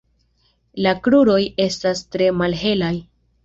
[0.85, 2.95] La kruroj estas tre malhelaj.